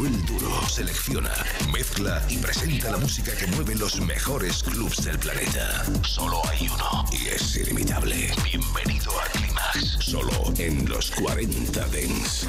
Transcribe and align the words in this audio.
Manuel 0.00 0.24
Duro 0.24 0.66
selecciona, 0.66 1.30
mezcla 1.74 2.24
y 2.26 2.38
presenta 2.38 2.90
la 2.90 2.96
música 2.96 3.36
que 3.36 3.46
mueve 3.48 3.74
los 3.74 4.00
mejores 4.00 4.62
clubs 4.62 5.04
del 5.04 5.18
planeta. 5.18 5.84
Solo 6.02 6.40
hay 6.48 6.68
uno 6.68 7.04
y 7.12 7.28
es 7.28 7.56
ilimitable. 7.56 8.32
Bienvenido 8.42 9.12
a 9.20 9.24
Climax, 9.26 9.98
solo 10.00 10.54
en 10.56 10.88
los 10.88 11.10
40 11.10 11.86
Dents. 11.88 12.48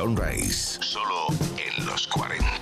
Sunrise. 0.00 0.78
Solo 0.80 1.26
en 1.58 1.84
los 1.84 2.06
40 2.06 2.59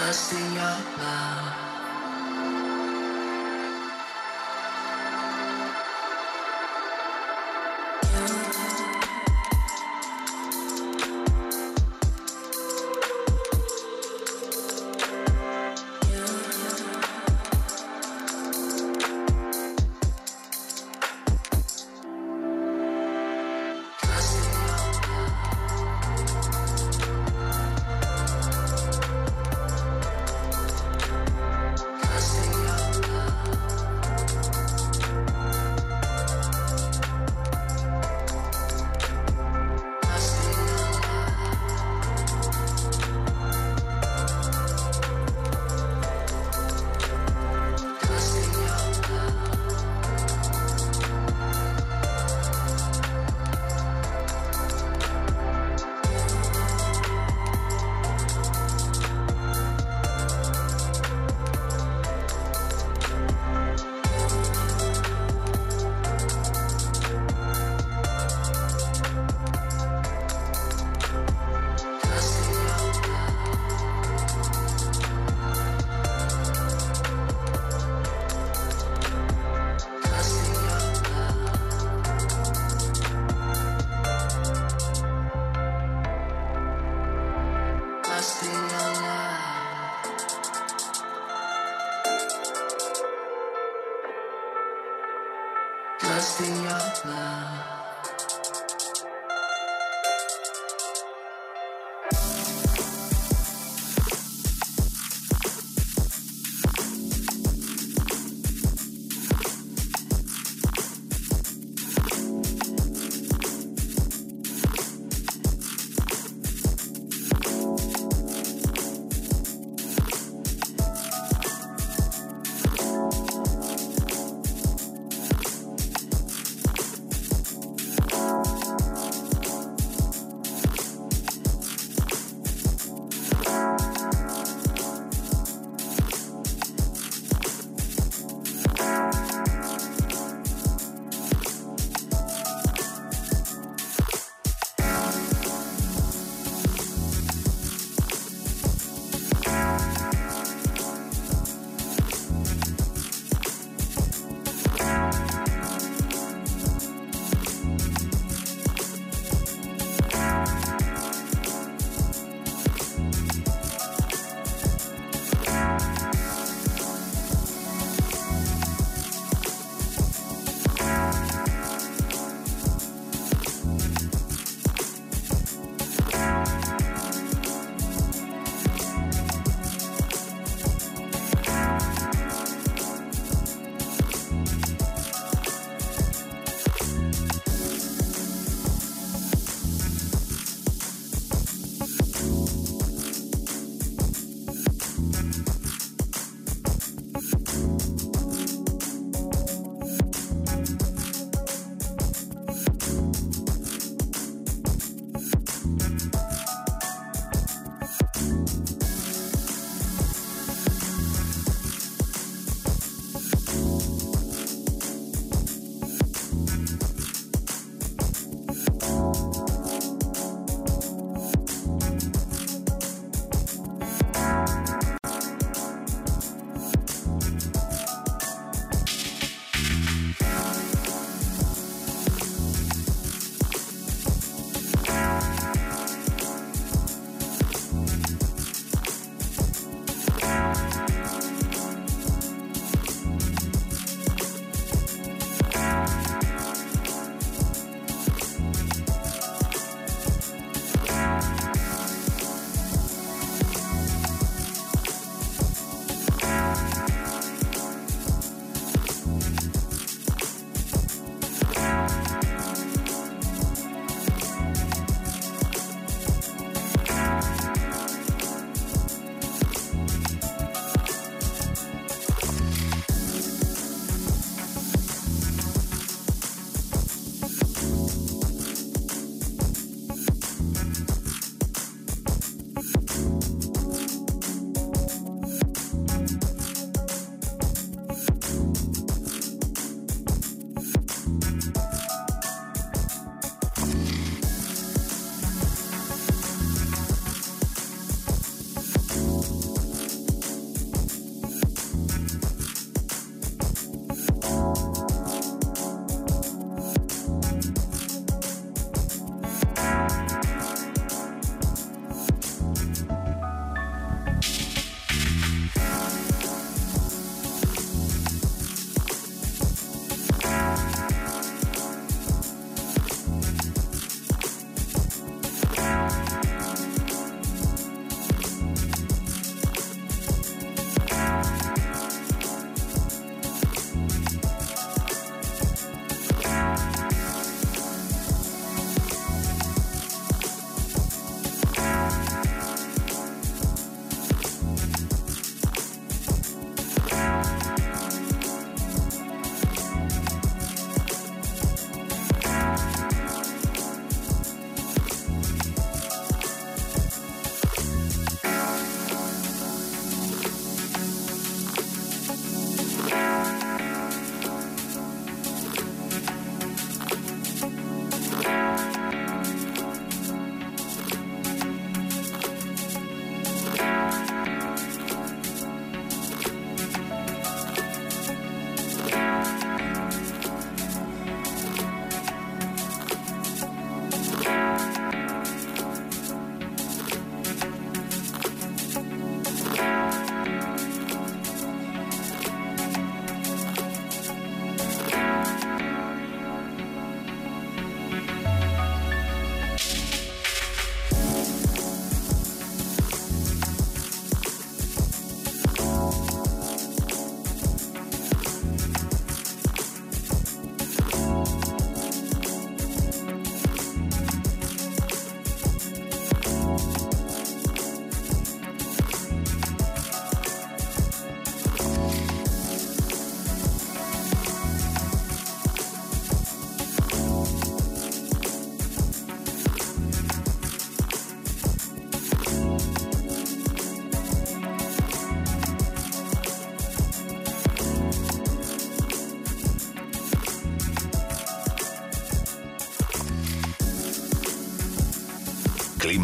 Lost 0.00 0.32
in 0.32 0.54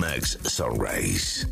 Climax 0.02 0.36
Sunrise. 0.52 1.51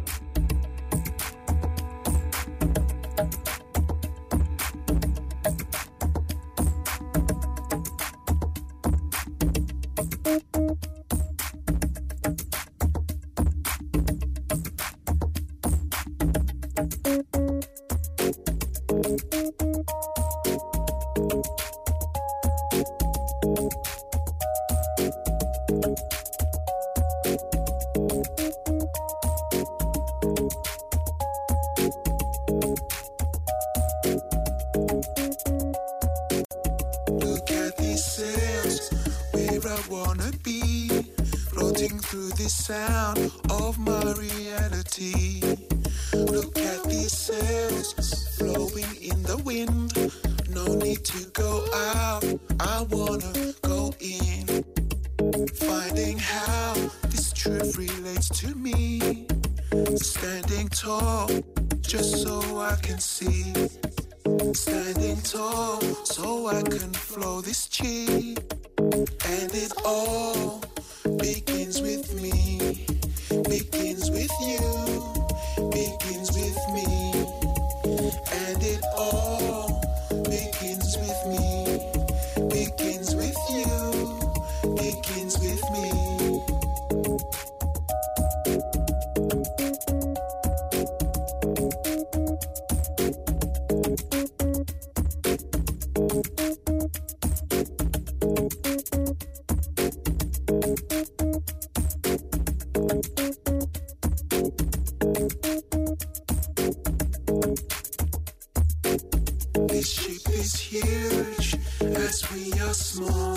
We 112.33 112.51
are 112.59 112.73
small. 112.73 113.35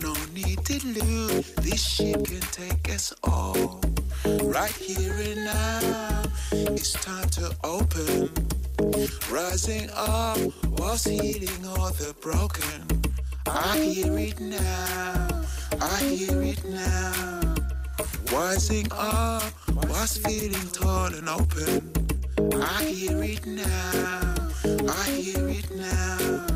No 0.00 0.14
need 0.32 0.64
to 0.64 0.86
lose, 0.86 1.52
this 1.56 1.86
ship 1.86 2.24
can 2.24 2.40
take 2.50 2.88
us 2.88 3.12
all. 3.22 3.80
Right 4.44 4.72
here 4.72 5.12
and 5.12 5.44
now, 5.44 6.22
it's 6.52 6.92
time 6.92 7.28
to 7.36 7.54
open. 7.64 8.30
Rising 9.30 9.90
up 9.94 10.38
was 10.78 11.04
healing 11.04 11.66
all 11.66 11.90
the 11.90 12.14
broken. 12.22 12.80
I 13.46 13.76
hear 13.78 14.18
it 14.18 14.40
now, 14.40 15.44
I 15.78 15.98
hear 16.00 16.42
it 16.42 16.64
now. 16.64 17.54
Rising 18.32 18.88
up 18.92 19.52
was 19.90 20.16
feeling 20.16 20.68
tall 20.72 21.12
and 21.12 21.28
open. 21.28 21.92
I 22.54 22.84
hear 22.84 23.22
it 23.22 23.44
now, 23.46 24.34
I 24.64 25.10
hear 25.10 25.46
it 25.48 25.70
now. 25.76 26.55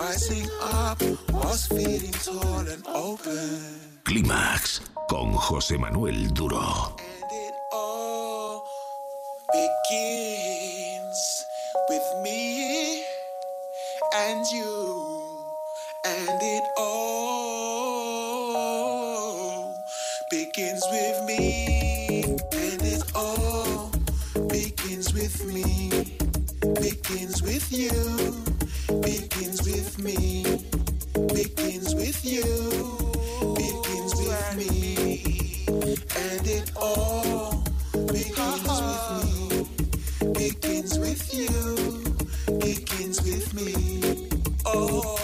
Rising 0.00 0.48
up 0.62 0.96
was 1.30 1.66
feeling 1.66 2.16
tall 2.24 2.64
and 2.66 2.82
open. 2.88 3.60
Clímax 4.04 4.80
con 5.10 5.34
José 5.34 5.76
Manuel 5.78 6.32
Duro. 6.32 6.96
And 6.98 7.30
it 7.30 7.54
all 7.70 8.64
begins 9.52 11.44
with 11.90 12.08
me 12.22 13.04
and 14.14 14.46
you. 14.50 15.20
And 16.06 16.42
it 16.56 16.64
all 16.78 18.24
begins 20.30 20.82
with 20.90 21.24
me. 21.26 22.24
And 22.24 22.82
it 22.94 23.02
all 23.14 23.90
begins 24.48 25.12
with 25.12 25.44
me. 25.44 26.16
Begins 26.80 27.42
with 27.42 27.70
you. 27.70 28.29
Begins 29.40 29.62
with 29.64 29.98
me. 30.04 30.42
Begins 31.32 31.94
with 31.94 32.22
you. 32.22 32.44
Begins 33.56 34.14
with 34.14 34.56
me. 34.58 35.64
And 36.14 36.46
it 36.46 36.70
all 36.76 37.64
begins 38.06 38.68
with 38.68 40.20
me. 40.20 40.32
Begins 40.34 40.98
with 40.98 41.34
you. 41.34 42.58
Begins 42.58 43.22
with 43.22 43.54
me. 43.54 44.28
All 44.66 45.19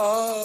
Oh, 0.00 0.37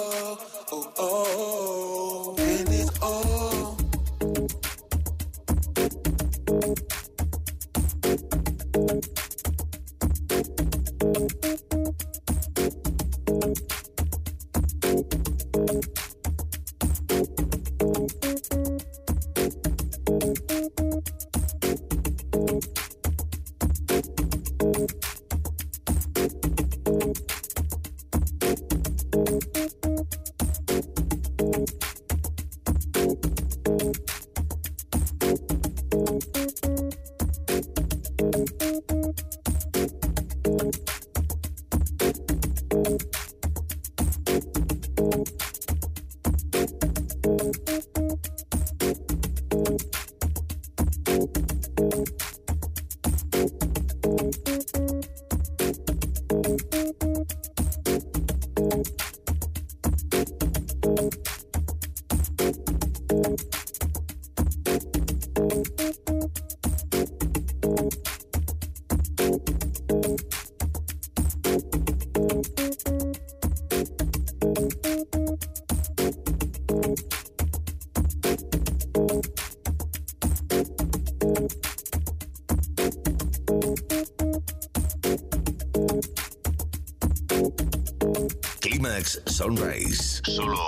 Sunrise. 89.34 90.22
Solo 90.28 90.68